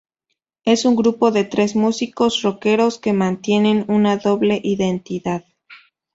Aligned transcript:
Es 0.65 0.85
un 0.85 0.95
grupo 0.95 1.29
de 1.29 1.43
tres 1.43 1.75
músicos 1.75 2.41
roqueros 2.41 2.97
que 2.97 3.13
mantienen 3.13 3.85
una 3.87 4.17
doble 4.17 4.59
identidad. 4.63 5.45